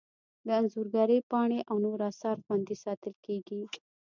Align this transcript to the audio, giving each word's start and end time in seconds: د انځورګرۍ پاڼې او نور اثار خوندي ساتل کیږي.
د 0.45 0.47
انځورګرۍ 0.59 1.19
پاڼې 1.31 1.59
او 1.69 1.75
نور 1.85 1.99
اثار 2.09 2.37
خوندي 2.45 2.75
ساتل 2.83 3.13
کیږي. 3.25 3.61